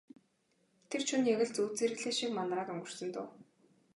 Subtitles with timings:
[0.93, 3.27] Тэр шөнө яг л зүүд зэрэглээ шиг манараад өнгөрсөн дөө.